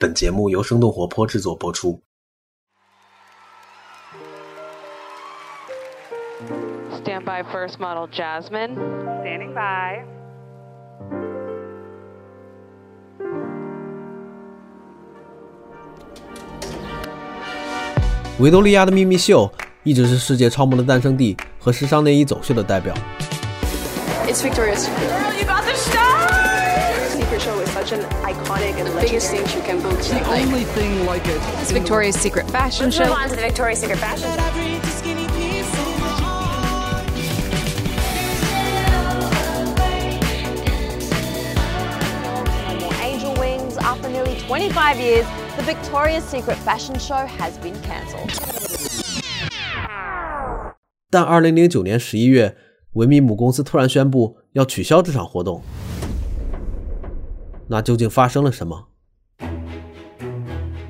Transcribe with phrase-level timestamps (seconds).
[0.00, 2.00] 本节目由生动活泼制作播出。
[7.02, 8.76] Stand by first model Jasmine.
[9.24, 10.04] Standing by.
[18.38, 19.52] 维多利亚的秘密秀
[19.82, 22.94] 一直是世界超模的诞生地和时尚内衣走秀的代表。
[24.28, 24.86] It's Victoria's
[27.87, 29.99] such an iconic and the biggest thing you can book.
[29.99, 31.39] The only thing like it.
[31.61, 33.05] It's Victoria's Secret fashion show.
[33.05, 34.39] Move on to the Victoria's Secret fashion show.
[43.01, 45.25] Angel Wings, after nearly 25 years,
[45.57, 48.31] the Victoria's Secret fashion show has been cancelled.
[51.09, 52.55] 但二零零九年十一月，
[52.93, 55.61] 维密母公司突然宣布要取消这场活动。
[57.70, 58.86] 那究竟发生了什么？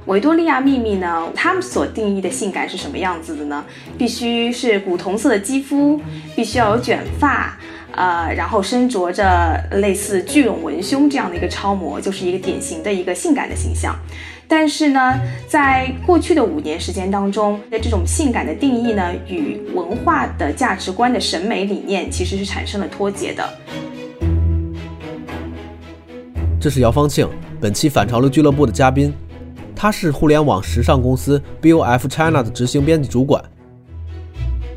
[0.07, 1.29] 维多利亚秘密呢？
[1.35, 3.65] 他们所定义的性感是什么样子的呢？
[3.99, 6.01] 必须是古铜色的肌肤，
[6.35, 7.59] 必须要有卷发，
[7.93, 13.95] 呃，然后身着着类似聚拢文胸这样的一个超模，就是一个典型的一个性感的形象。
[14.47, 23.47] 但是呢，在过去的五年时间当中，的这种性感的定义呢，与文化的价值观的审美理念其实是产生了脱节的。
[26.69, 27.27] 这是姚方庆，
[27.59, 29.11] 本期反潮流俱乐部的嘉宾，
[29.75, 33.43] 他是互联网时尚公司 BOF China 的执行编辑主管。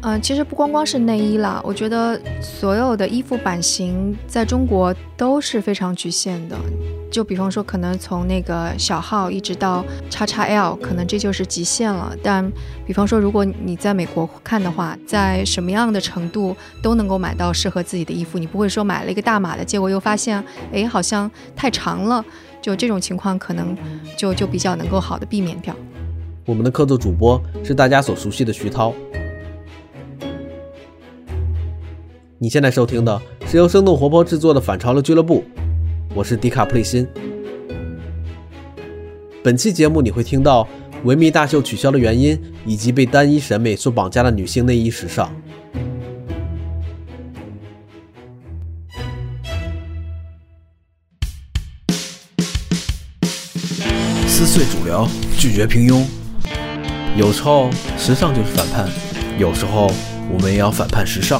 [0.03, 6.57] 嗯、其实不光光是内衣啦，我觉得所有的衣服版型在中国都是非常局限的。
[7.11, 12.15] 就比方说，可能从那个小号一直到 XXL，可能这就是极限了。
[12.23, 12.51] 但
[12.85, 20.43] 比方说，如果你在美国看的话，在什么样的程度都能够买到适合自己的衣服，你不会说买了一个大码的，结果又发现，
[20.73, 22.25] 哎，好像太长了。
[22.59, 23.77] 就这种情况，可能
[24.17, 25.75] 就就比较能够好的避免掉。
[26.45, 28.93] 我们的客座主播是大家所熟悉的徐涛。
[32.43, 35.43] 你现在收听的是由生动活泼制作的反潮流俱乐部，
[36.15, 37.07] 我是迪卡普里辛。
[39.43, 40.67] 本期节目你会听到
[41.03, 42.35] 维密大秀取消的原因，
[42.65, 45.31] 以及被单一审美所绑架的女性内衣时尚。
[54.25, 56.03] 撕碎主流，拒绝平庸。
[57.15, 57.69] 有时候
[57.99, 58.89] 时尚就是反叛，
[59.37, 59.91] 有时候
[60.33, 61.39] 我们也要反叛时尚。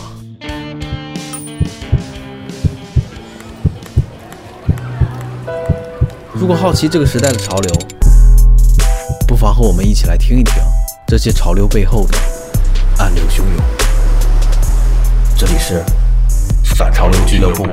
[6.51, 7.73] 果好奇这个时代的潮流，
[9.25, 10.55] 不妨和我们一起来听一听
[11.07, 12.17] 这些潮流背后的
[12.97, 13.63] 暗流汹涌。
[15.37, 15.81] 这里是
[16.75, 17.65] 反潮流俱乐部。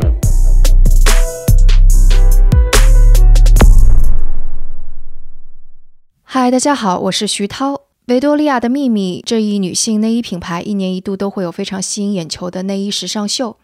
[6.23, 7.81] 嗨，大家好，我是徐涛。
[8.07, 13.57] 维多利亚的秘密这一女性内衣品牌，一年一度都会有非常吸引眼球的内衣时尚秀。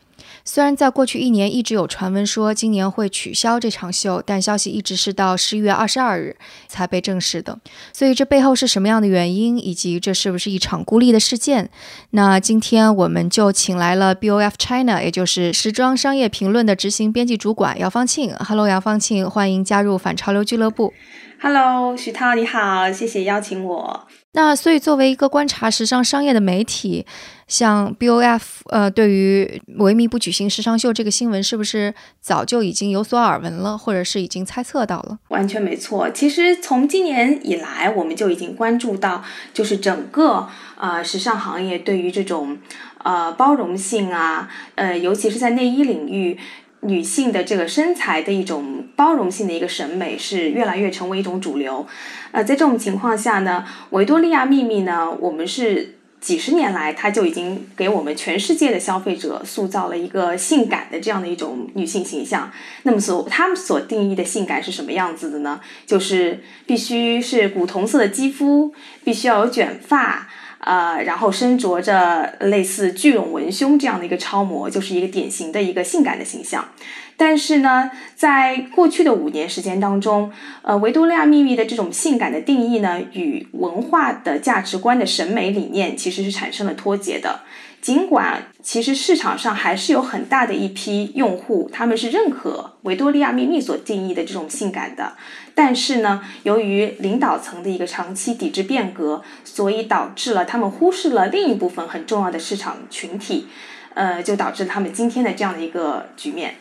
[0.46, 6.36] 虽然在过去一年一直有传闻说今年会取消这场秀，但消息一直是到十一月二十二日
[6.68, 7.58] 才被证实的。
[7.94, 11.70] 所以这背后是什么样的原因，以及这是不是一场孤立的事件？
[12.10, 18.34] 那今天我们就请来了 BOF China，也就是时装商业评论的执行编辑主管姚方庆。
[18.38, 20.92] Hello，姚方庆，欢迎加入反潮流俱乐部。
[21.40, 24.06] Hello，徐涛你好，谢谢邀请我。
[24.32, 27.06] 那所以，作为一个观察时尚商业的媒体，
[27.46, 35.18] 像 BOF，呃，对于维密不举行时尚秀这个新闻，是不是早就已经有所耳闻了，或者是已经猜测到了？
[35.28, 36.10] 完全没错。
[36.10, 39.22] 其实从今年以来，我们就已经关注到，
[39.52, 42.58] 就是整个呃时尚行业对于这种
[43.02, 46.38] 呃包容性啊，呃，尤其是在内衣领域。
[46.86, 51.86] 女性的这个身材的一种包容性的一个审美是越来越成为一种主流，
[52.30, 55.93] 呃，在这种情况下呢，维多利亚秘密呢，我们是
[56.24, 62.50] 几十年来，它就已经给我们全世界的消费者塑造了一个性感的这样的一种女性形象。
[62.84, 65.60] 那么所他们所定义的性感是什么样子的呢？
[65.84, 68.72] 就是必须是古铜色的肌肤，
[69.04, 70.26] 必须要有卷发。
[70.60, 76.66] 呃，然后身着着类似聚拢文胸这样的一个超模，就是一个典型的一个性感的形象。
[77.16, 80.32] 但是呢，在过去的五年时间当中，
[80.62, 87.40] 呃，维多利亚秘密的这种性感的定义呢，与文化的价值观的审美理念其实是产生了脱节的。
[87.80, 95.12] 尽管其实市场上还是有很大的一批用户，他们是认可维多利亚秘密所定义的这种性感的，
[95.54, 103.48] 但是呢，由于领导层的一个长期抵制变革，所以导致了他们忽视了另一部分很重要的市场群体，
[103.92, 106.54] 呃，就导致他们今天的这样的一个局面。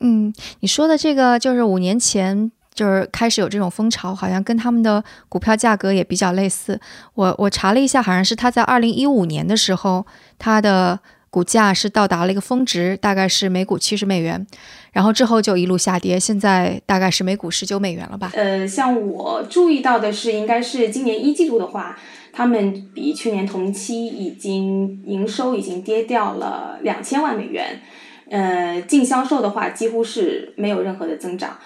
[0.00, 6.80] 嗯，你说的这个就是五年前就是开始有这种风潮，好像跟他们的股票价格也比较类似。
[7.14, 10.06] 我我查了一下，好像是他在二零一五年的时候，
[10.38, 11.00] 它的
[11.30, 14.46] 股价是到达了一个峰值，大概是每股七十美元，
[14.92, 18.30] 然后之后就一路下跌，现在大概是每股十九美元了吧？
[18.34, 21.98] 呃，像我注意到的是，应该是今年一季度的话，
[22.32, 27.82] 他们比去年同期已经营收已经跌掉了两千万美元，
[28.30, 31.58] 呃，净销售的话几乎是没有任何的增长。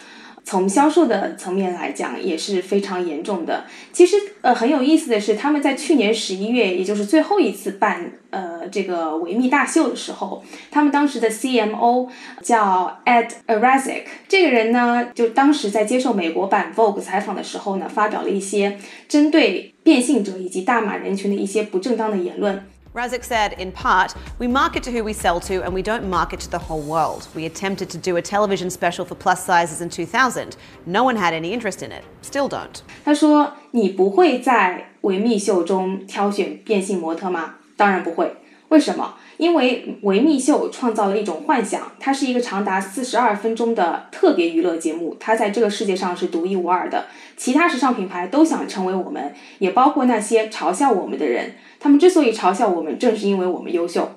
[0.45, 3.65] 从销售的层面来讲，也是非常严重的。
[3.93, 12.09] 其实，呃，很有意思的是，他们在去年十一月，也就是最后一次办呃这个维密大秀的时候，他们当时的 CMO
[12.43, 18.77] 叫 Ed Arazik，这个人呢，就当时在接受美国版 Vogue 采访的时候呢，发表了一些
[19.09, 22.65] 针对变性者以及大码人群的一些不正当的言论。
[22.94, 26.50] Razik said, in part, we market to who we sell to and we don't market to
[26.50, 27.28] the whole world.
[27.36, 30.56] We attempted to do a television special for plus sizes in 2000.
[30.86, 32.04] No one had any interest in it.
[32.24, 32.82] Still don't.
[33.06, 37.56] 他说：“你不会在维密秀中挑选变性模特吗？
[37.76, 38.38] 当然不会。
[38.70, 39.14] 为什么？
[39.38, 47.06] 因为维密秀创造了一种幻想，它是一个长达四十二分钟的特别娱乐节目，它在这个世界上是独一无二的。
[47.43, 51.57] 其他时尚品牌都想成为我们，也包括那些嘲笑我们的人。
[51.81, 54.13] 他们之所以嘲笑我们，正是因为我们优秀。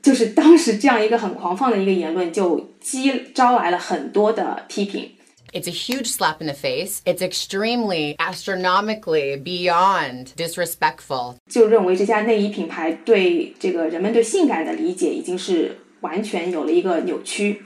[0.00, 5.10] 就是当时这样一个很狂放的一个言论，就激招来了很多的批评。”
[5.52, 7.00] It's a huge slap in the face.
[7.04, 11.34] It's extremely astronomically beyond disrespectful.
[11.50, 17.60] 就认为这家内衣品牌对这个人们对性感的理解已经是完全有了一个扭曲。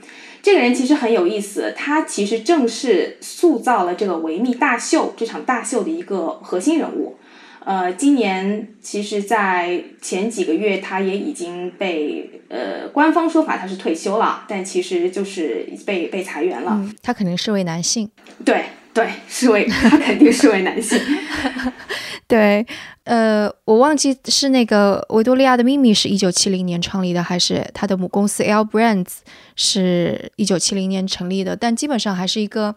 [0.45, 7.17] 这个人其实很有意思，他其实正是塑造了这个维密大秀这场大秀的一个核心人物。
[7.63, 16.73] 呃，今年其实，在前几个月，他也已经被呃官方说法他是退休了，但其实就是被被裁员了。
[16.75, 18.07] 嗯，他肯定是位男性。
[18.45, 21.01] 对对，是位他肯定是位男性。
[22.27, 22.65] 对，
[23.03, 29.17] 呃，我忘记是那个维多利亚的秘密是一九七零年创立的，还是他的母公司 L Brands
[29.55, 32.75] 是一九七零年成立的，但基本上还是一个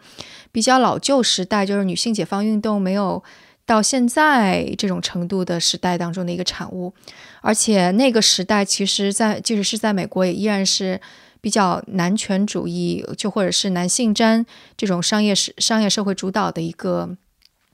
[0.51, 3.23] 比较老旧时代，就是女性解放运动没有。
[3.65, 6.91] 到现在这种程度的时代当中的一个产物，
[7.39, 10.99] 而且那个时代其实，在即使是在美国，也依然是
[11.39, 14.43] 比较男权主义，就或者是男性占
[14.75, 17.15] 这种商业社商业社会主导的一个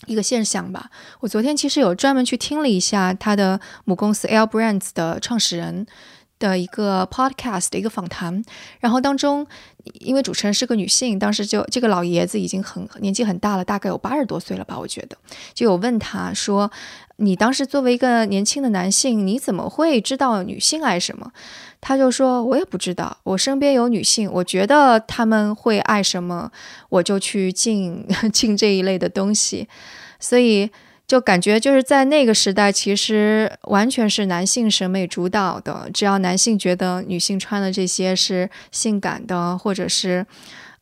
[0.05, 0.89] 一个现象吧。
[1.19, 5.85] 我昨天其实有专门去听了一下他的母公司 L Brands 的创始人。
[6.39, 8.43] 的一个 podcast 的一个访谈，
[8.79, 9.45] 然后当中，
[9.99, 15.17] 因为主持人是个女性，当时就这个老爷子已经很年纪很大了，大概有八十多岁了吧，我觉得，
[15.53, 16.71] 就有问他说
[17.17, 21.31] ：“你当时作为一个年轻的男性，你怎么会知道女性爱什么？”
[21.79, 26.51] 他就说：“我也不知道，我身边有女性，我觉得他们会爱什么，
[26.89, 29.67] 我就去进 进这一类的东西，
[30.19, 30.69] 所以。”
[31.07, 35.89] 就感觉就是在那个时代，其实完全是男性审美主导的。
[35.93, 40.25] 只要男性觉得女性穿的这些是性感的，或者是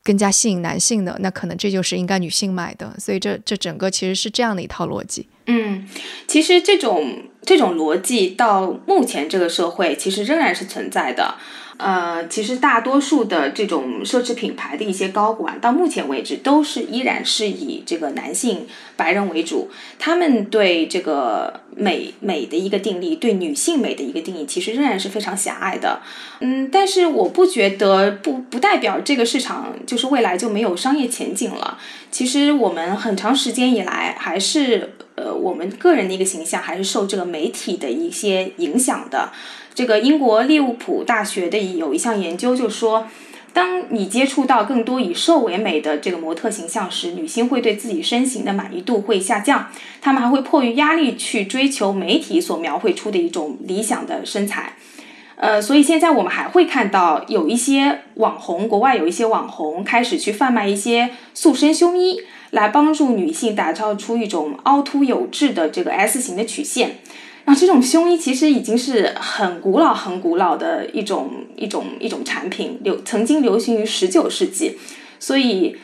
[0.03, 2.95] 更加吸引男性的，那可能这就是应该女性买的。
[2.97, 5.27] 所以这这整个其实是这样的一套逻辑。
[5.47, 5.87] 嗯，
[6.25, 11.35] 其实这种这种逻辑到目前这个社会其实仍然是存在的。
[11.83, 18.65] 呃，其实大多数的这种奢侈品牌的一些高管，到目前为止都是依然是以这个男性
[18.95, 19.69] 白人为主。
[19.99, 26.01] 他们对这个美美的一个定义，对女性美的一个定义，其实仍然是非常狭隘的。
[26.39, 31.77] 嗯，但是我不觉得不不代表这个市场就是未来就没有商业前景了。
[32.09, 39.33] 其实我们很长时间以来还是呃，我们个人的一个形象还是受这个媒体的一些影响的。
[39.73, 43.07] 这个英国利物浦大学的有一项研究就说，
[43.53, 49.69] 当你接触到更多以瘦为美的这个模特形象时，女性会对自己身形的满意度会下降，
[50.01, 54.73] 她们还会迫于压力去追求媒体所描绘出的一种理想的身材。
[55.35, 66.97] 呃，所以现在我们还会看到有一些网红，国外有一些网红开始去贩卖一些塑身胸衣，来帮助女性打造出一种凹凸有致的这个 S 型的曲线。
[67.45, 74.77] 然后这种胸衣其实已经是很古老、很古老的一种一种一种产品，流曾经流行于十九世纪，
[75.19, 75.75] 所以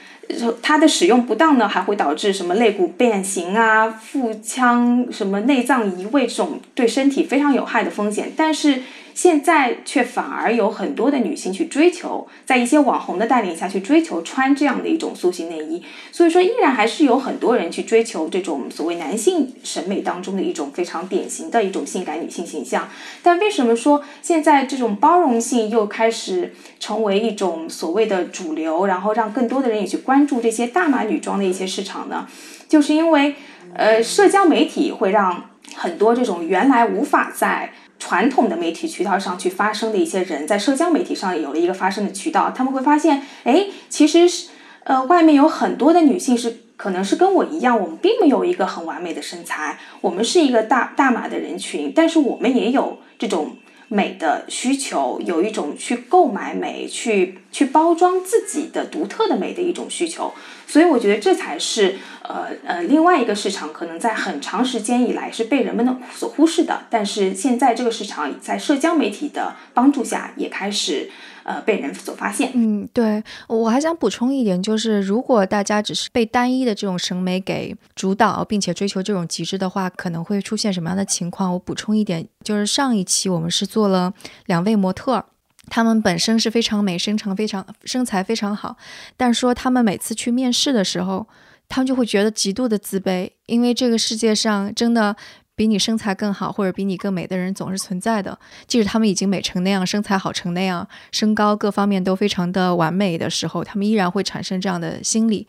[0.62, 8.32] 它的使用不当呢，还会导致什么肋骨变形啊、腹腔什么内脏移位这种对身体非常有害的风险。
[8.38, 8.82] 但是
[9.20, 15.84] 现在却反而有很多的女性去追求，在一些网红的带领下去追求穿这样的一种塑形内衣。
[16.10, 22.88] 所以说，依然还是有很多人去追求这种所谓男性审美当中的一种非常典型的一种性感女性形象。
[23.22, 32.26] 但为什么说现在这种包容性又开始成为一种所谓的主流，然后让更多的人也去关注这些大码女装的一些市场呢？
[32.70, 33.36] 就是因为，
[33.74, 42.52] 呃，社交媒体会让很多这种原来无法在传统的媒体渠道上去发声的一些人，在社交媒体上有了一个发声的渠道。
[42.56, 44.48] 他们会发现，哎，其实是，
[44.86, 53.58] 呃，外面有很多的女性是可能是跟我一样，我们并没有一个很完美的身材，我们是一个大大码的人群，但是我们也有这种。
[53.92, 60.32] 美的需求有一种去购买美、去去包装自己的独特的美的一种需求，
[60.70, 71.10] 所以我觉得这才是呃呃另外一个市场，可能在很长时间以来是被人们的所忽视的，但是现在这个市场在社交媒体的帮助下也开始。
[71.46, 72.52] 呃，被人所发现。
[72.54, 81.52] 嗯，对，我还想补充一点，就是如果大家只是被单一的这种审美给主导，并且追求这种极致的话，可能会出现什么样的情况？
[81.52, 84.14] 我补充一点，就是上一期我们是做了
[84.46, 85.26] 两位模特，
[85.70, 88.76] 他们本身是非常美，身长非常，身材非常好，
[89.16, 91.28] 但说他们每次去面试的时候，
[91.68, 95.16] 他们就会觉得极度的自卑，因为这个世界上真的。
[95.60, 105.46] 比你身材更好或者比你更美的人总是存在的，即使他们已经美成那样，身材好成那样，身高各方面都非常的完美的时候，他们依然会产生这样的心理。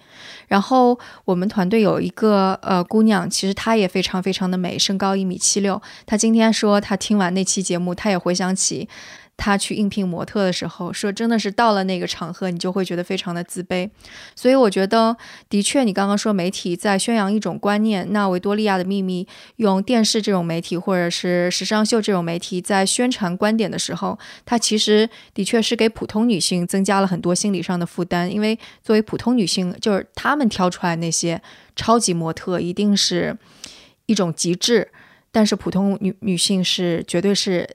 [0.48, 5.80] 然后我们团队有一个呃姑娘，其实她也非常非常的美，身高一米七六。
[6.04, 8.88] 她今天说，她听完那期节目，她也回想起。
[9.42, 13.88] 他去应聘模特的时候，说真的是到了那个场合，你就会觉得非常的自卑。
[14.37, 15.16] 所以我觉得，
[15.49, 28.30] 的确，你刚刚说媒体在宣扬一种观念，那维多利亚的秘密用电视这种媒体或者是时尚秀这种媒体在宣传观点的时候，它其实的确是给普通女性增加了很多心理上的负担。
[28.30, 31.40] 因为作为普通女性，就是她们挑出来那些
[31.75, 33.35] 超级模特，一定是
[34.04, 34.92] 一种极致，
[35.32, 37.66] 但是普通女女性是绝对是。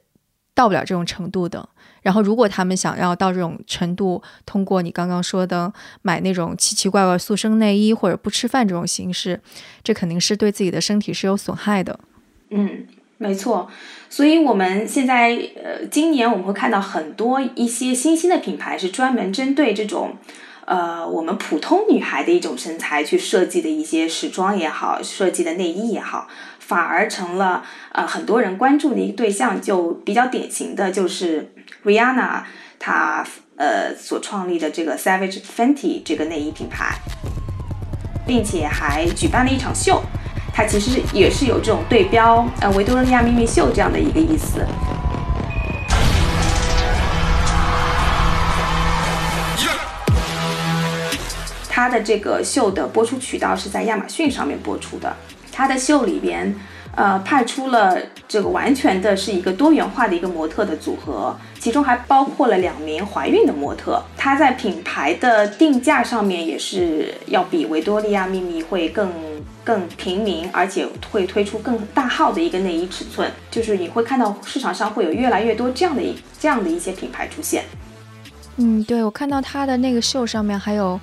[0.56, 1.70] 到不了这种程度的。
[2.02, 9.42] 然后，如果他们想要到这种程度，通过你刚刚说的买那种奇奇怪怪塑身内衣或者不吃饭这种形式，
[9.84, 12.00] 这肯定是对自己的身体是有损害的。
[12.52, 12.86] 嗯，
[13.18, 13.68] 没错。
[14.08, 20.16] 所以我们现在呃，今年我们会看到很多一些新兴的品牌是专门针对这种
[20.66, 26.28] 呃我们普通女孩的一种身材去设计的一些时装也好，设计的内衣也好。
[26.68, 31.54] 反而成了呃很多人关注的一个对象，就比较典型的就是
[31.84, 32.42] Rihanna
[32.80, 33.24] 她
[33.56, 36.96] 呃所创立的这个 Savage Fenty 这个内衣品牌，
[38.26, 40.02] 并且还举办了一场秀，
[40.52, 44.66] 它其实也是有这种对标呃维多利亚秘密秀这样的一个意思。
[51.70, 55.16] 它的这个秀的播出渠道是在亚马逊上面播出的。
[55.56, 56.54] 他的秀里边，
[56.96, 57.98] 呃，派出了
[58.28, 64.04] 这个完全的是一个多元化的一个模特的组合，其中还包括了两名怀孕的模特。
[64.18, 69.10] 他在品牌的定价上面也是要比维多利亚秘密会更
[69.64, 73.32] 更平民，而且会推出更大号的一个内衣尺寸。
[73.50, 77.64] 就是你会看到市场上会有越来越多这样的一这样的一些品牌出现。
[78.58, 81.00] 嗯，对，我看到他的那个秀上面还有。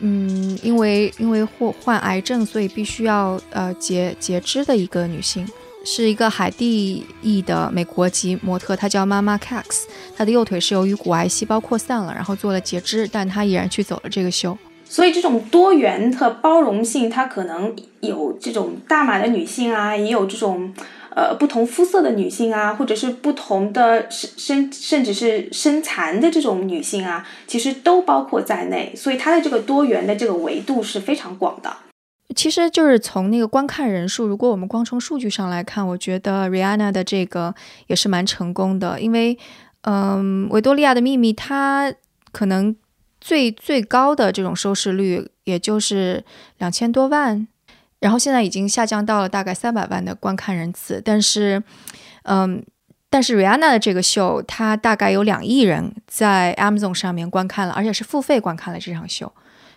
[0.00, 5.46] 嗯，因为因为患患癌症，所以必须要呃截截肢的一个女性，
[5.84, 9.84] 是一个海地裔的美国籍模特，她叫妈妈 Cax，
[10.16, 14.56] 她的右腿是由于骨癌细胞扩散了，然后做了截肢，但她依然去走了这个秀。
[14.84, 20.72] 所以这种多元和包容性，它可能有这种大码的女性啊，也有这种。
[21.14, 28.92] 呃，不同肤色的女性啊，或者是不同的身身，甚至是身残的这种女性啊，其实都包括在内。
[28.96, 31.76] 所以它的这个多元的这个维度是非常广的。
[32.36, 37.54] 其实就是从那个观看人数，如果我们光从数据上来看，我觉得 Rihanna 的这个
[37.88, 39.00] 也是蛮成功的。
[39.00, 39.36] 因为，
[39.82, 41.92] 嗯，维多利亚的秘密它
[42.30, 42.76] 可能
[43.20, 46.24] 最最高的这种收视率也就是
[46.58, 47.48] 两千多万。
[48.00, 51.62] 然后现在已经下降到了大概三百万的观看人次，但是，
[52.22, 52.64] 嗯，
[53.10, 59.30] 但是 Rihanna 的这个秀，它大概有两亿人在 Amazon 上面观看了，而且是付费观看了这场秀，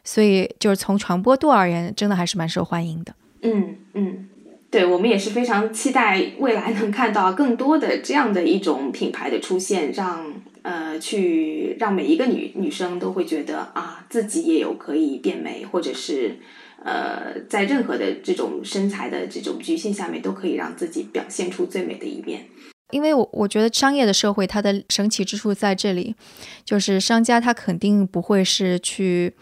[0.05, 3.13] 所以就是从传播度而言，真的还是蛮受欢迎的。
[3.41, 4.29] 嗯嗯，
[4.71, 16.39] 对我们也是非常期待未来能看到更多的这样的一种品牌的出现，让呃去让每一个女女生都会觉得啊，自己也有可以变美，或者是。
[16.83, 22.45] 呃，在任何的这种身材的这种局限下面，都可以让自己表现出最美的一面。
[22.91, 26.15] 因为我我觉得商业的社会它的神奇之处在这里，
[26.63, 29.33] 就是商家他肯定不会是去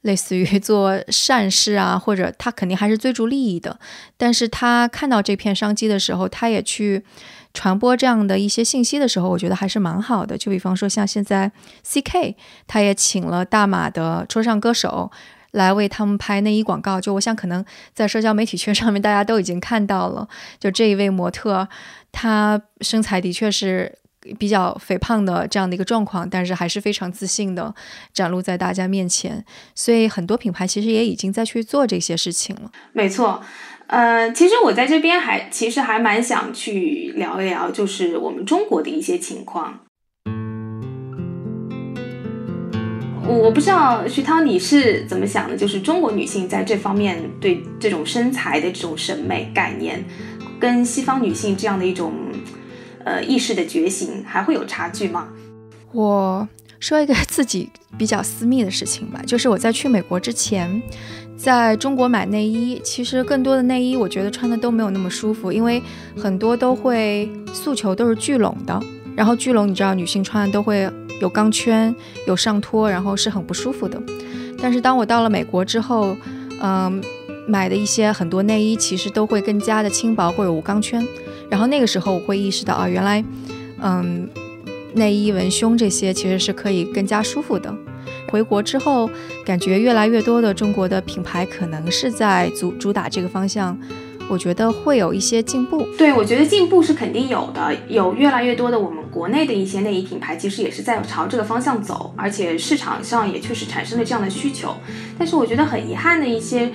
[0.00, 3.78] 类似于做善事啊，或者他肯定还是追逐利益的，
[4.16, 7.04] 但是他看到这片商机的时候，他也去
[7.54, 10.36] 传播这样的一些信息的时候，我觉得还是蛮好的。
[10.36, 11.52] 就比方说像现在
[11.84, 12.34] CK，
[12.66, 15.12] 他也请了大马的说唱歌手。
[15.52, 17.64] 来为他们拍内衣广告，就我想可能
[17.94, 20.28] 在社交媒体圈上面大家都已经看到了，
[20.60, 21.66] 就这一位模特，
[22.12, 23.98] 她身材的确是
[24.38, 27.74] 比较肥胖的这样的一个状况，但是还是非常自信的
[28.12, 29.42] 展露在大家面前，
[29.74, 32.70] 所以很多品牌其实也已经在去做这些事情了。
[32.92, 33.42] 没错，
[33.86, 39.80] 呃，其实我在这边还其实还蛮想去聊一聊，就是我们中国的一些情况。
[43.28, 50.02] 我不知道徐涛你是怎么想的，就是中国女性在这方面对这种身材的这种审美概念，
[50.58, 52.14] 跟西方女性这样的一种
[53.04, 55.28] 呃意识的觉醒还会有差距吗？
[55.92, 56.48] 我
[56.80, 57.68] 说一个 自己
[57.98, 60.80] 比较私密的事情吧，就是我在去美国之前，
[61.36, 65.82] 在中国买内衣，其实更多的内衣我觉得穿的都没有那么舒服，因为
[66.16, 68.82] 很多都会诉求都是聚拢的，
[69.14, 70.90] 然后聚拢你知道女性穿的都会。
[71.20, 71.94] 有钢圈，
[72.26, 74.00] 有上托，然后是很不舒服的。
[74.60, 76.16] 但是当我到了美国之后，
[76.60, 77.02] 嗯，
[77.46, 81.06] 买的一些很多内衣其实都会更加的轻薄或者无钢圈。
[81.48, 83.24] 然后那个时候我会意识到啊，原来，
[83.80, 84.28] 嗯，
[84.94, 87.74] 内衣文胸这些其实是可以更加舒服的。
[88.30, 89.08] 回国之后，
[89.46, 93.78] 感觉越来越多的中国的品牌可能是在主主打这个方向。
[94.28, 95.86] 我觉得会有一些进步。
[95.96, 104.74] 对，我觉得进步是肯定有的，有越来越多的我们国内的一些内衣品牌，其实也是在朝这个方向走，而且市场上也确实产生了这样的需求。
[105.18, 106.70] 但是我觉得很遗憾的一些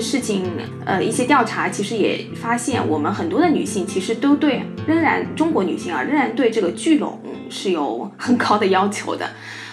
[0.00, 0.44] 事情，
[0.84, 9.30] 呃，一些调查其实也发现，我们很多的女性其实都对，仍然中国女性啊，仍然对这个聚拢是有 很高的要求的。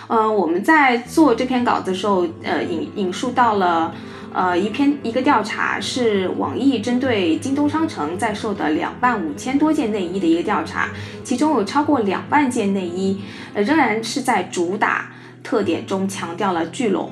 [0.08, 3.94] 呃，我们在做这篇稿子的时候，呃，引引述到了。
[4.34, 10.90] 呃，一篇一个调查是网易针对京东商城在售的两万五千多件内衣的一个调查，
[11.24, 13.22] 其中有超过两万件内衣，
[13.54, 15.13] 呃，仍然是在主打
[15.44, 17.12] 特点中强调了聚拢，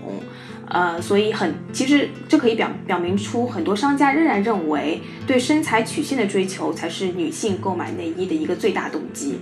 [0.68, 9.40] 呃，所以很其实这可以表表明出很多商家仍然认为对身材曲线的追求才是女性购买内衣的一个最大动机，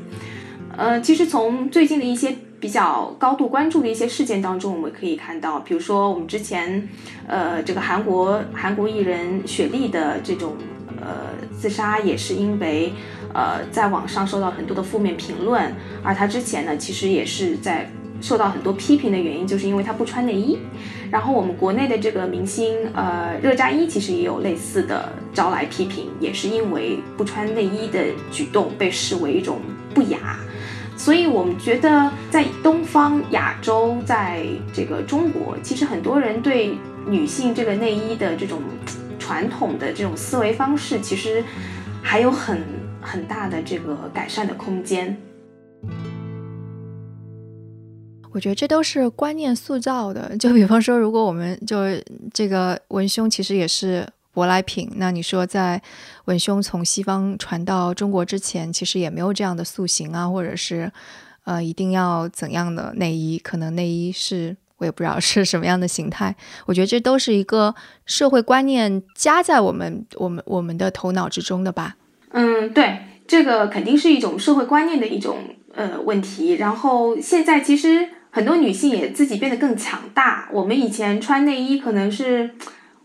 [0.75, 2.36] 呃，其实从最近的一些。
[2.60, 6.88] 比较高度关注的一些事件当中，我们可以看到，比如说我们之前，
[7.28, 10.54] 呃，这个韩国韩国艺人雪莉的这种
[11.02, 12.91] 呃自杀，也是因为
[13.34, 17.89] 呃在网上受到很多的负面评论，而她之前呢，其实也是在
[18.22, 20.58] 受到很多批评的原因，就是因为她不穿内衣。
[21.10, 29.60] 然后我们国内的这个明星呃热扎伊，其实也有类似的招来批评，也是因为不穿内衣的举动被视为一种
[29.93, 30.38] 不雅。
[30.99, 38.62] 所以，我们觉得在东方、亚洲，在这个中国，其实很多人对女性这个内衣的这种
[39.17, 41.41] 传统的这种思维方式，其实
[42.03, 42.62] 还有很
[43.01, 45.15] 很大的这个改善的空间。
[48.31, 50.35] 我觉得这都是观念塑造的。
[50.38, 51.77] 就比方说，如果我们就
[52.33, 54.05] 这个文胸，其实也是。
[54.39, 55.82] 舶来品，那你说在
[56.25, 60.89] 文胸从西方传到中国之前，其实也没有这样的塑形啊，或者是
[61.43, 63.38] 呃一定要怎样的内衣？
[63.38, 66.34] 可能内衣是我也不知道是什么样的形态。
[66.65, 67.75] 我觉得这都是一个
[68.06, 71.97] 社会观念加在我们我们我们的头脑之中的吧。
[72.32, 75.38] 嗯，对，这个肯定是一种社会观念的一种
[75.75, 76.54] 呃问题。
[76.54, 80.47] 然后现在其实很多女性也自己变得更强大。
[80.54, 82.52] 我们以前穿内衣可能是。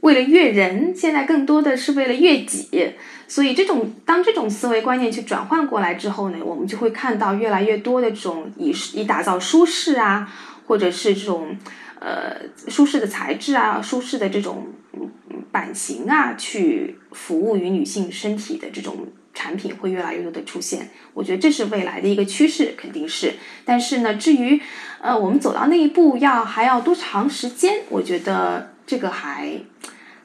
[0.04, 2.92] 为了悦人，现在更多的是为了悦己，
[3.26, 10.30] 所以这种当这种思维观念去转换过来之后呢，我们就会看到越来越多的这种以以打造舒适啊，
[10.66, 11.56] 或者是这种
[12.00, 12.36] 呃
[12.68, 14.66] 舒适的材质啊、舒适的这种
[15.50, 20.90] 版型啊，去服务于女性身体的这种产品会越来越多的出现。
[21.14, 23.32] 我觉得这是未来的一个趋势，肯定是。
[23.64, 24.60] 但是呢，至于
[25.00, 29.60] 呃我们走到那一步要还要多长时间，我觉得这个还。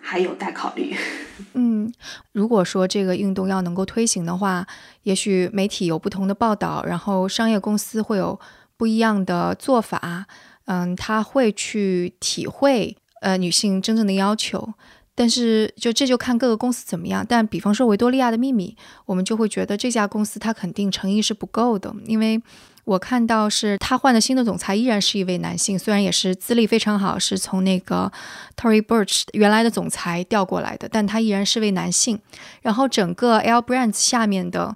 [0.01, 0.95] 还有待考虑。
[1.53, 1.93] 嗯，
[2.31, 4.65] 如果说这个运动要能够推行的话，
[5.03, 8.39] 也许媒体有不同的报道，然后商业公司会有
[8.75, 10.25] 不一样的做法。
[10.65, 14.73] 嗯，他会去体会呃女性真正的要求，
[15.13, 17.23] 但是就这就看各个公司怎么样。
[17.27, 22.41] 但比方说维多利亚的秘密，我们就会觉得这家公司它肯定诚意是不够的，因为。
[22.89, 28.11] 我看到是他换的新的总裁依然是一位男性，虽然也是资历非常好，是从那个
[28.57, 32.19] Tory Burch 原来的总裁调过来的，但他依然是位男性。
[32.63, 34.75] 然后整个 L Brands 下面的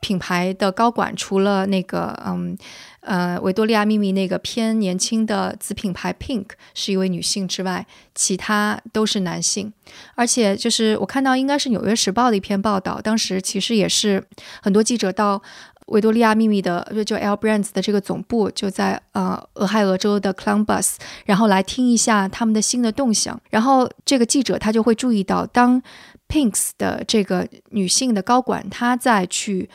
[0.00, 2.58] 品牌的高管除了那个嗯
[3.02, 9.72] 呃维多利亚秘密那个偏年轻的子品牌 Pink 是一位女性之外，其他都是男性。
[10.16, 14.24] 而且就是我看到应该是《纽约时报》的一篇报道，当时其实也是
[14.60, 15.40] 很多记者到。
[15.86, 20.94] 维多利亚秘密的就 L Brands 的这个总部就在呃俄亥俄州的 Columbus，
[21.26, 23.38] 然后来听一下他们的新的动向。
[23.50, 25.82] 然后这个记者他就会注意到，当
[26.28, 29.68] Pinks 的这个女性的高管她在去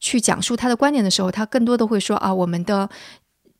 [0.00, 2.88] 去讲述她的观点的时候，她更多的会说啊，我们的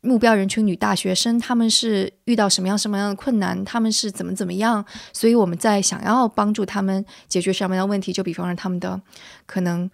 [0.01, 4.83] 目标人群女大学生他们是遇到什么样什么样的困难，他们是怎么怎么样，
[5.13, 8.99] 所以我们在想要帮助他们解决什么样的问题，就比方说他们的
[9.45, 9.89] 可能。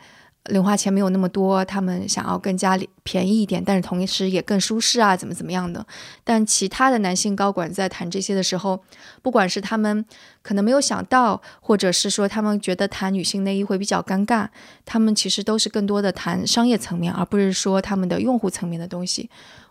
[0.47, 5.85] 零花钱没有那么多，他们想要更加便宜一点，但是同时也更舒适啊，怎么怎么样的？
[6.23, 8.81] 但其他的男性高管在谈这些的时候，
[9.21, 10.05] 不管是他们
[10.41, 14.47] 可能没有想到，或者是说他们觉得谈女性内衣会比较尴尬，
[14.85, 19.29] 他们其实都是更多的谈商业层面，而不是说他们的用户层面的东西。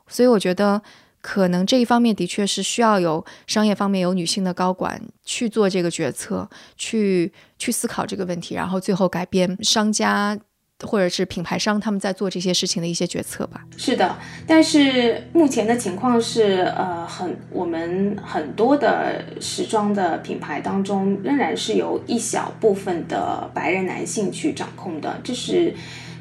[0.08, 0.82] 所以我觉得，
[1.22, 10.38] 可能这一方面的确是需要有商业方面有女性的高管去做这个决策，去去思考这个问题，然后最后改变商家。
[10.84, 13.64] 或者是品牌商他们在做这些事情的一些决策吧。
[13.78, 14.14] 是的，
[14.46, 25.72] 但是目前的情况是，呃，很我们很多的时装的品牌当中，仍然是由一小部分的白人男性去掌控的，这是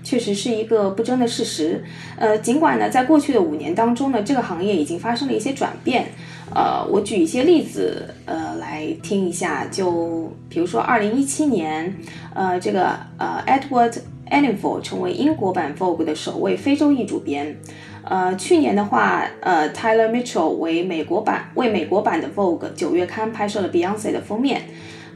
[0.04, 1.84] 确实是一个不争的事实。
[2.18, 6.08] 呃，尽管呢，在过去的五年当中呢，这个行业已经发生了一些转变。
[6.54, 9.66] 呃，我举一些例子，呃，来听一下。
[9.66, 11.94] 就比如说，二零一七年，
[12.34, 13.98] 呃，这个呃，Edward。
[14.30, 17.58] A n i f o 成为英国版 Vogue 的首位非洲裔主编。
[18.04, 24.62] 呃，去年的话，呃，Tyler Mitchell 为美国版为美国版的 Vogue 九月刊拍摄了 Beyonce 的封面。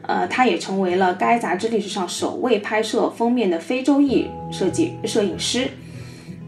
[0.02, 5.68] 呃，他也成为了该杂志历史上首位拍摄封面的非洲裔设计摄影师。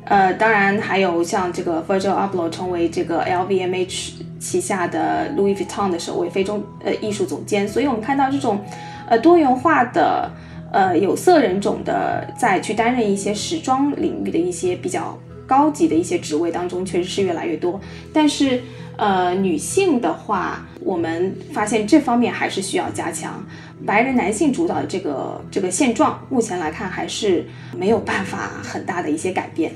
[0.06, 7.67] 呃，当然还有像这个 Virgil Abloh 成为这个 LVMH 旗下的 Louis Vuitton 的首位非洲呃艺术总监。
[7.67, 8.60] 所以我们看到这种
[9.08, 10.32] 呃多元化的。
[10.72, 17.80] 呃，有色人种的在去担任一些时装领域的一些比较高级的一些职位当中，确实是越来越多。
[18.14, 18.62] 但是，
[18.96, 23.44] 呃，女性的话，我们发现这方面还是需要加强。
[23.86, 29.74] 白人男性主导的这个这个现状，目前来看还是没有办法很大的一些改变。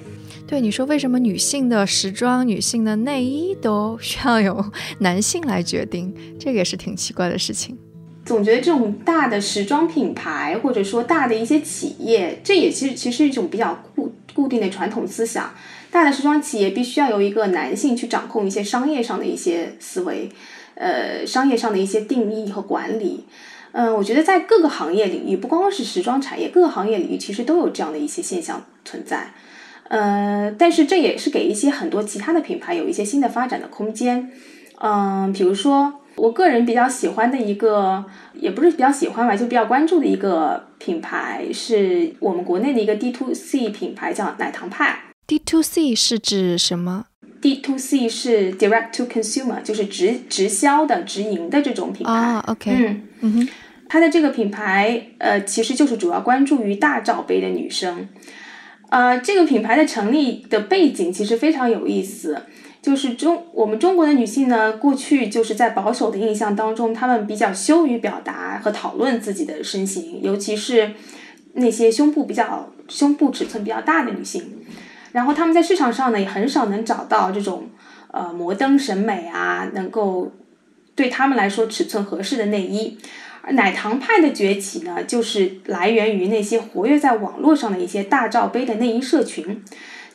[0.47, 4.63] 对你说，为什么女性的时装、女性的内衣都需要有
[4.99, 6.13] 男性来决定？
[6.39, 7.75] 这个也是挺奇怪的事情。
[8.25, 15.53] 总觉得这种大的时装品牌，或者说大的一些企业，这也其实其实是一种比较固固定的传统思想。
[15.91, 20.27] 大的时装企业必须要由一个男性去掌控一些商业上的一些思维，
[20.73, 23.25] 呃，商业上的一些定义和管理。
[23.73, 29.33] 嗯，我觉得在各个行业领域，不光光是时装产业，各个行业领域其实都有这样的一些现象存在。
[29.87, 34.31] 呃，但是这也是给一些很多其他的品牌有一些新的发展的空间。
[34.81, 36.01] 嗯，比如说。
[36.15, 44.97] 我个人比较喜欢的一个，也不是比较喜欢吧，就比较关注的一个品牌，是我们国内的一个 D to C 品牌，叫奶糖派。
[45.27, 47.05] D to C 是指什么
[47.41, 52.13] ？D to C 是 Direct to Consumer，就是直直销的、直营的这种品牌。
[52.13, 53.49] 啊，OK，嗯嗯哼，
[53.89, 58.07] 它的这个品牌，呃，其实就是主要关注于大罩杯的女生。
[58.89, 62.43] 呃，这个品牌的成立的背景其实非常有意思。
[62.85, 70.91] 就是中我们中国的女性呢，过去就是在保守的印象当中，她们比较羞于表达和讨论自己的身形，尤其是
[71.53, 74.63] 那些胸部比较胸部尺寸比较大的女性。
[75.13, 77.69] 然后她们在市场上呢，也很少能找到这种
[78.11, 80.31] 呃摩登审美啊，能够
[80.93, 82.99] 对她们来说尺寸合适的内衣。
[83.41, 89.63] 而奶糖派的崛起呢，就是来源于那些活跃在网络上的一些大罩杯的内衣社群。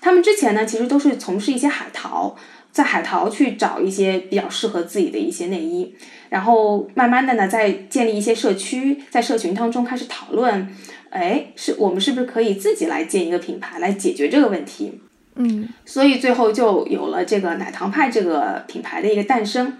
[0.00, 2.36] 他们之前呢，其实都是从事一些海淘。
[2.72, 5.92] 在海淘去找一些比较适合自己的一些内衣，
[6.28, 10.68] 然后慢慢的呢，在建立一些社区，在社群当中开始讨论，
[11.10, 15.00] 哎，是我们是不是可以自己来建一个品牌来解决这个问题？
[15.34, 19.76] 嗯，所以最后就有了这个奶糖派这个品牌的一个诞生。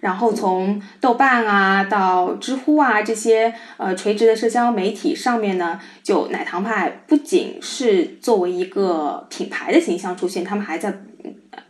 [0.00, 10.92] 然后从豆瓣啊到知乎啊这些呃垂直的社交媒体上面呢，就奶糖派不仅是作为一个品牌的形象出现，他们还在。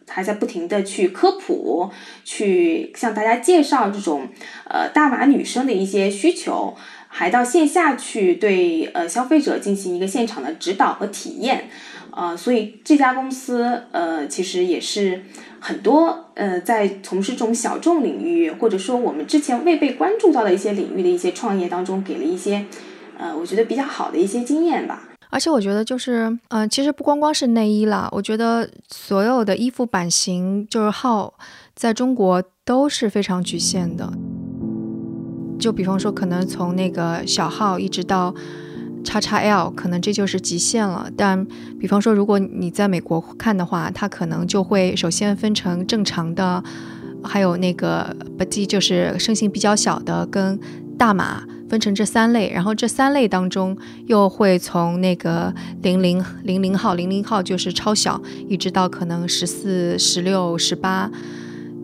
[0.08, 1.90] 还在不停的去科普，
[2.24, 4.28] 去向大家介绍这种
[4.68, 6.74] 呃大码女生的一些需求，
[7.08, 11.68] 还到线下去对呃消费者进行一个现场的指导和体验，
[12.10, 15.22] 呃，所以这家公司呃其实也是
[15.58, 22.66] 很多呃在从事这种小众领域，或者说我们之前未被关注到的一些领域的一些创业当中，给了一些
[23.16, 25.08] 呃我觉得比较好的一些经验吧。
[25.35, 31.35] 而且我觉得就是，嗯，其实不光光是内衣啦，我觉得所有的衣服版型就是号，
[31.75, 34.12] 在中国都是非常局限的。
[35.59, 38.33] 就比方说，可能从那个小号一直到
[39.03, 41.11] 叉叉 L，可能这就是极限了。
[41.16, 41.44] 但
[41.81, 46.62] 比方说，如果你在美国看的话，它可能就会首先分成正常的，
[47.25, 50.57] 还有那个 b t 就是身形比较小的，跟
[50.97, 51.42] 大码。
[51.68, 61.11] 分成这三类，然后这三类当中又会从那个零零零零号，零零号就是超小，一直到可能十四、十六、十八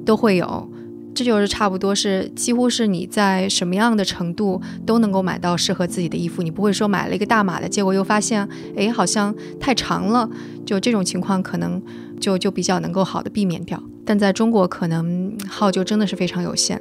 [0.05, 0.71] 都会有，
[1.15, 10.29] 这就是差不多是几乎是你在什么样的程度都能够买到适合自己的衣服，你不会说买了一个大码的，结果又发现哎好像太长了，
[10.65, 11.83] 就这种情况可能
[12.21, 16.81] 就就比较能够好的避免掉，但在中国可能号就真的是非常有限。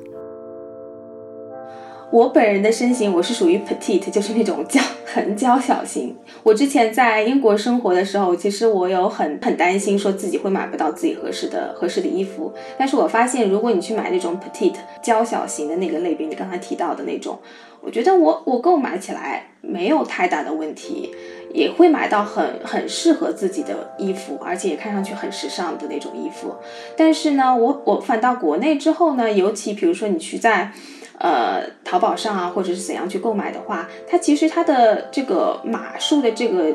[2.11, 6.15] 我本人的身形，我是属于 petite，就是那种娇 很娇小型。
[6.41, 12.51] 我之前在英国生活的时候，其实我有很很担心，说自己会买不到自己合适的合适的衣服。
[12.79, 17.37] 但是我发现，如果你去买那种 petite 娇小型的那个类别，你刚才提到的那种，
[17.79, 21.11] 我觉得我我购买起来没有太大的问题，
[21.53, 26.55] 也会买到很很适合自己的衣服，而且也看上去很时尚的那种衣服。
[26.97, 30.71] 但是呢，我我返到国内之后呢，尤其比如说你去在。
[31.19, 36.73] 呃，淘宝上啊，或者是怎样去购买的话，它其实它的这个码数的这个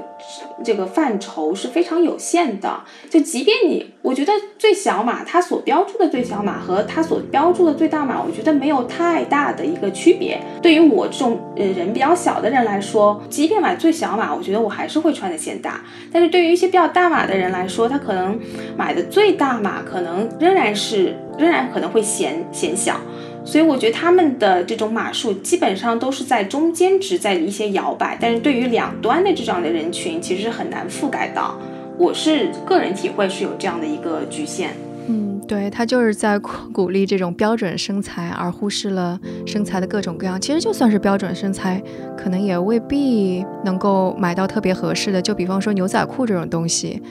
[0.63, 2.81] 这个范畴是非常有限的。
[3.09, 10.39] 就即便你，我觉得最小码它所标注的最小码和它所标注的最大码，我觉得没有太大的一个区别。
[10.61, 15.81] 对于我这种呃人比较小的人来说，即便买最小码，我觉得我还是会穿的显大。
[16.13, 18.39] 但是对于一些比较大码的人来说，他可能
[18.77, 23.01] 买的最大码可能仍然是仍然可能会显显小。
[23.45, 31.59] 所以我觉得他们的这种码数基本上都是在中间值，在一些摇摆，但是对于两端的这样的人群，其实很难覆盖到。
[31.99, 34.71] 我是个人体会是有这样的一个局限。
[35.07, 40.41] 嗯，对他就是在鼓励这种标准身材，而忽视了身材的各种各样。
[40.41, 41.81] 其实就算是标准身材，
[42.17, 45.21] 可能也未必能够买到特别合适的。
[45.21, 47.03] 就比方说牛仔裤这种东西。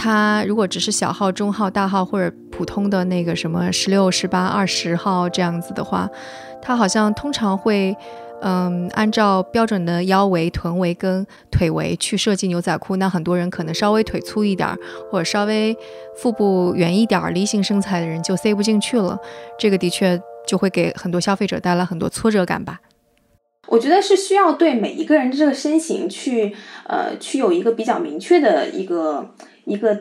[0.00, 6.08] 它如果只是小号、中号、大号或者普通的那个什么十六、十八、二十号这样子的话，
[6.62, 7.96] 它好像通常会，
[8.40, 12.94] 嗯，按照标准的腰围、臀围跟腿围去设计牛仔裤。
[12.94, 14.68] 那很多人可能稍微腿粗一点，
[15.10, 15.76] 或者稍微
[16.22, 19.18] 腹部圆一点、梨形身材的人就塞不进去了。
[19.58, 22.78] 这个的确就会给很多消费者带来很多挫折感吧。
[23.68, 26.54] 我觉得是需要对每一个人的这个身形去，
[26.86, 29.34] 呃，去有一个比较明确的一个。
[29.68, 29.94] 一个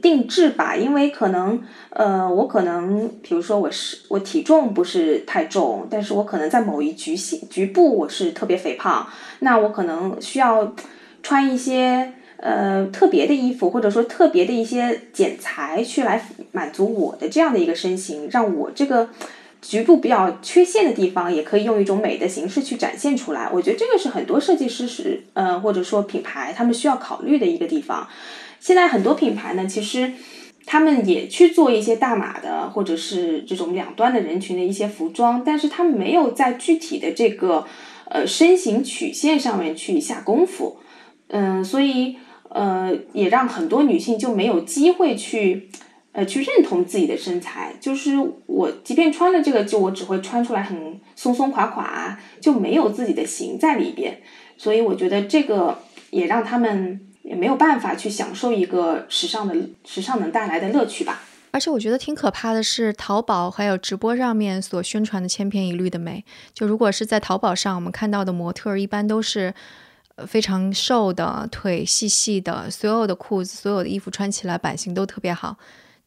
[0.00, 9.06] 定制吧，因为可能，呃，我可能，比如说我是我体重不是太重，但是我可能在某一局系局部我是特别肥胖，
[9.38, 10.74] 那我可能需要
[11.22, 19.08] 穿一些呃特别的衣服，或者说特别的一些剪裁去来满足我的这样的一个身形，让我这个
[19.62, 23.48] 局部比较缺陷的地方也可以用一种美的形式去展现出来。
[23.52, 28.08] 我觉得这个是很多设计师是呃或者说品牌他们需要考虑的一个地方。
[28.58, 30.12] 现在很多品牌呢，其实
[30.66, 37.66] 他们也去做一些大码的，或者是这种两端的人群的一些服装，但是他们没有在具体的这个
[38.06, 40.78] 呃身形曲线上面去下功夫，
[41.28, 42.16] 嗯，所以
[42.50, 45.68] 呃也让很多女性就没有机会去
[46.12, 54.22] 呃去认同自己的身材，就是我即便穿了这个，就我只会穿出来很松松垮垮，就没有自己的型在里边，
[54.56, 55.78] 所以我觉得这个
[56.10, 57.00] 也让他们。
[57.22, 61.22] 也没有办法去享受一个时尚的时尚能带来的乐趣吧。
[61.52, 66.24] 而且我觉得挺可怕的是，淘宝还有直播上面所宣传的千篇一律的美。
[66.52, 69.54] 就如果是在淘宝上，我们看到的模特一般都是
[70.26, 75.56] 非常瘦的，腿细细的，所有的裤子、所有的衣服穿起来版型都特别好。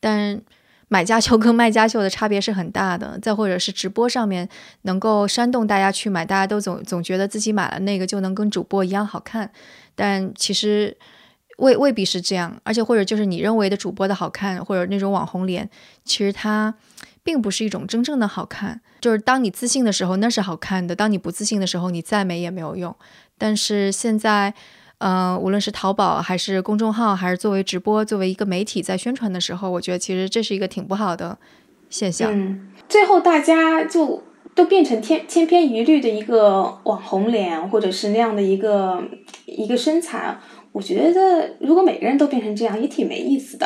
[0.05, 0.39] 但
[0.87, 3.17] 买家秀跟卖家秀的差别是很大的。
[3.19, 4.47] 再或者是直播上面
[4.83, 9.49] 能够煽动大家去买，大家都总总觉得自己买了那个就能跟主播一样好看。
[9.95, 10.95] 但其实
[11.57, 15.67] 未未必是这样，而且或者就是你认为的主播的好看，或者那种网红脸，
[16.03, 16.75] 其实它
[17.23, 18.81] 并不是一种真正的好看。
[19.01, 22.95] 就是当你自信的时候，那是好看的；当你不自信的时候，你再美也没有用。
[23.39, 24.53] 但是现在，
[24.99, 31.37] 嗯，无论是淘宝还是公众号，还是作为直播、作为一个媒体在宣传的时候，我觉得其实这是一个挺不好的
[31.89, 32.31] 现象。
[32.33, 34.23] 嗯，最后大家就。
[34.55, 39.03] 都变成千千篇一律的一个网红脸，或者是那样的一个
[39.45, 40.39] 一个身材。
[40.75, 43.65] 我觉得如果每个人都变成这样，也挺没意思的。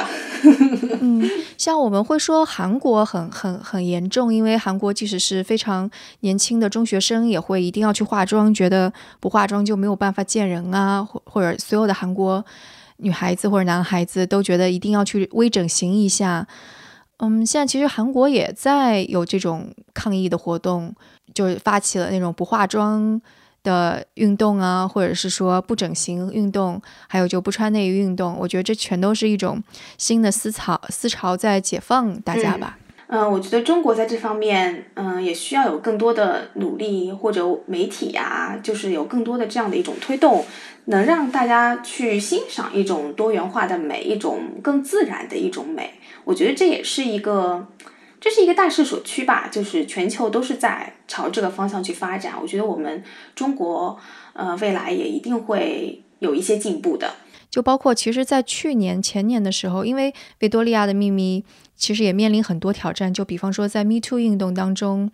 [1.02, 12.46] 嗯，像我们会说韩国很很很严重，因为韩国即使是非常年轻的中学生，也会一定要去化妆，觉得不化妆就没有办法见人啊，或或者所有的韩国
[12.98, 16.48] 女孩子或者男孩子都觉得一定要去微整形一下。
[17.18, 20.94] 嗯，现在其实韩国也在有这种抗议的活动，
[21.34, 23.20] 就是发起了那种不化妆。
[23.70, 29.62] 的运动啊，或者是说不整形运动，还有就不穿内衣运动，我觉得这全都是一种
[30.00, 32.80] 新的思潮，思潮在解放大家吧。
[33.08, 40.44] 嗯，我觉得中国在这方面，嗯，也需要有更多的努力，或者媒体呀，就是有更多的这样的一种推动，
[40.86, 45.94] 能让大家去欣赏一种多元化的美，一种更自然的一种美。
[46.26, 47.68] 我觉得这也是一个。
[48.20, 52.34] 这是一个大势所趋吧，就是全球都是在朝这个方向去发展。
[52.42, 53.02] 我觉得我们
[53.34, 53.98] 中国，
[54.34, 57.14] 呃，未来也一定会有一些进步的。
[57.50, 61.44] 就包括其实，在去年、前年的时候，因为维多利亚的秘密
[61.76, 63.14] 其实也面临很多挑战。
[63.14, 65.10] 就比方说，在 Me Too 运动当中，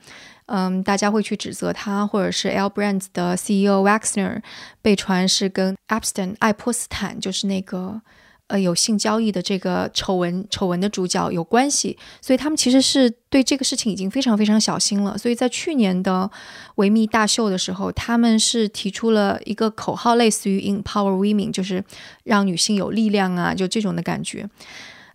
[0.47, 4.41] 嗯，大家会去指责他，或者是 L Brands 的 CEO Waxner
[4.81, 8.01] 被传是跟 Epstein 爱泼斯坦，就是那个。
[8.47, 15.17] 呃，有性交易的这个丑闻，丑闻的主角有关系，所以他们其实是对这个事情已经非常非常小心了。
[15.17, 16.29] 所以在去年的
[16.75, 21.84] 维密大秀的时候，他们是提出了一个口号，类似于 “Empower Women”，就是
[22.23, 24.47] 让女性有力量啊，就这种的感觉。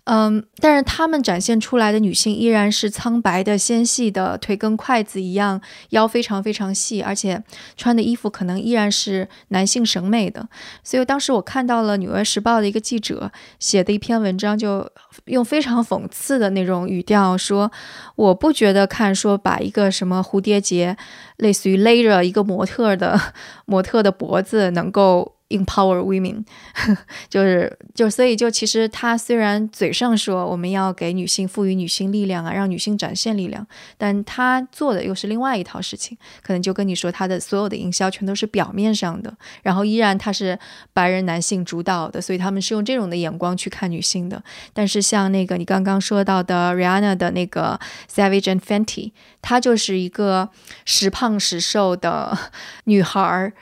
[0.05, 5.61] 嗯，但是他们展现出来的女性依然是苍白的、纤细的，腿跟筷子一样，
[5.91, 7.43] 腰非常非常细，而且
[7.77, 10.49] 穿的衣服可能依然是男性审美的。
[10.83, 14.91] 所以当时我看到了《纽约时报》的一个记者写的一篇文章，就
[15.27, 17.71] 用非常讽刺的那种语调说
[18.17, 20.97] ：“我不觉得看说把一个什么蝴蝶结，
[21.37, 23.21] 类似于勒着一个模特的
[23.67, 26.45] 模特的脖子，能够。” Empower women，
[27.29, 33.67] 就是就所以就其实他虽然嘴上说我们要给女性赋予女性力量啊，让女性展现力量，
[33.99, 36.17] 但他做的又是另外一套事情。
[36.43, 40.57] 可能就跟你说，他的所有的营销全都是表面上的，然后依然他是
[40.93, 44.41] 白人男性主导的，所以他们是用这种的眼光去看女性的。
[44.73, 49.11] 但是像那个你刚刚说到的 Rihanna 的那个 Savage and Fenty，
[49.43, 50.51] 她就是一个
[50.85, 52.39] 时胖时瘦的
[52.85, 53.53] 女孩儿。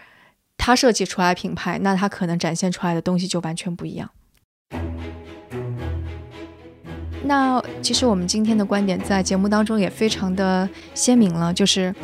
[0.59, 4.11] 他设计出来品牌，那他可能展现出来的东西就完全不一样。
[7.25, 11.95] 那其实我们今天的观点在节目当中也非常的鲜明了，就是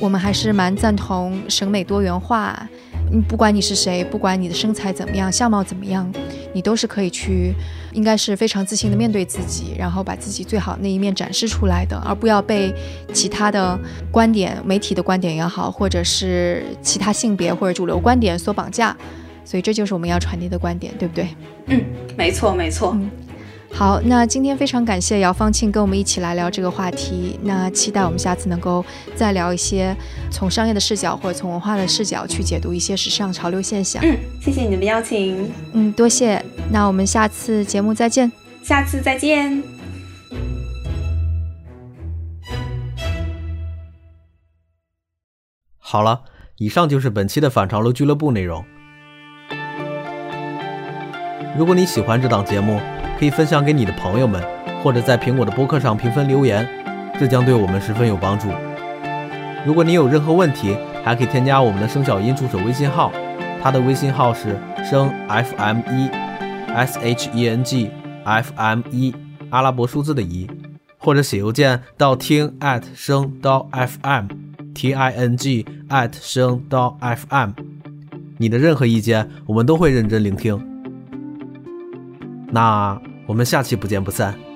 [0.00, 2.68] 我们还是蛮赞同审美多元化。
[3.10, 6.10] 嗯，不管你是谁，不管你的身材怎么样，相貌怎么样，
[6.52, 7.54] 你都是可以去，
[7.92, 12.72] 应该是非常自信的面对自己，然后把自己最好那一面展示出来的，而不要被
[13.12, 13.78] 其他的
[14.10, 18.96] 观点、媒体的观点也好，或者是其他性别或者主流观点所绑架。
[19.44, 21.28] 所以这就是我们要传递的观点，对不对？
[21.68, 21.82] 嗯，
[22.18, 22.94] 没错，没错。
[23.70, 27.38] 好，那今天非常感谢姚方庆跟我们一起来聊这个话题。
[27.44, 29.96] 那期待我们下次能够再聊一些
[30.32, 34.02] 从商业的视角或者从文化的视角去解读一些时尚潮流现象。
[34.04, 35.48] 嗯，谢谢你的邀请。
[35.74, 36.44] 嗯，多谢。
[36.72, 38.32] 那我们下次节目再见。
[38.64, 39.62] 下次再见。
[45.78, 46.22] 好了，
[46.56, 48.64] 以上就是本期的反潮流俱乐部内容。
[51.56, 52.80] 如果你喜欢这档节目，
[53.18, 54.40] 可以分享给你的朋友们，
[54.82, 56.64] 或者在苹果的播客上评分留言，
[57.18, 58.48] 这将对我们十分有帮助。
[59.66, 63.10] 如果你有任何问题，还可以添加我们的声小音助手微信号，
[63.60, 64.56] 他的微信号是
[64.88, 66.08] 声 FM 一
[66.72, 67.90] S H E N G
[68.22, 69.12] F M 一
[69.50, 70.48] 阿拉伯数字的一，
[70.98, 74.26] 或者写邮件到听 at 声到 FM
[74.74, 77.50] T I N G at 声到 FM。
[78.36, 80.77] 你的任何意见，我们都会认真聆听。
[82.50, 84.47] 那我们下期不见不散。